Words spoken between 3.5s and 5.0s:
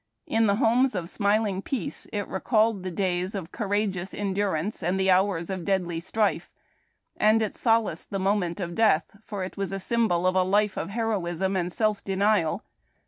courageous endurance and